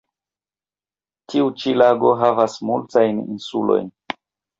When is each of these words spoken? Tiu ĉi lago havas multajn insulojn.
Tiu 1.33 1.51
ĉi 1.63 1.73
lago 1.81 2.13
havas 2.21 2.55
multajn 2.71 3.21
insulojn. 3.35 3.93